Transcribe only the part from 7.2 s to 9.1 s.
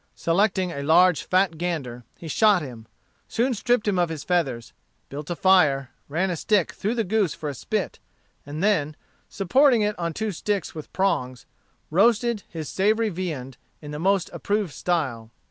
for a spit, and then,